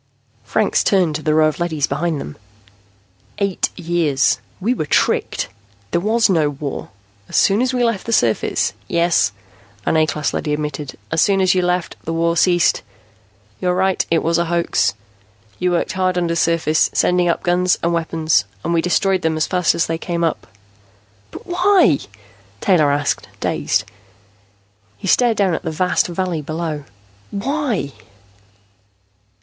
[0.43, 2.35] Franks turned to the row of leadys behind them.
[3.37, 4.39] "Eight years.
[4.59, 5.47] We were tricked.
[5.91, 6.89] There was no war.
[7.29, 9.31] As soon as we left the surface" "Yes,"
[9.85, 10.97] an A class leady admitted.
[11.11, 12.81] "As soon as you left, the war ceased.
[13.59, 14.95] You're right, it was a hoax.
[15.59, 19.75] You worked hard undersurface, sending up guns and weapons, and we destroyed them as fast
[19.75, 20.47] as they came up."
[21.29, 21.99] "But why?"
[22.59, 23.83] Taylor asked, dazed.
[24.97, 26.85] He stared down at the vast valley below.
[27.29, 27.93] "Why?"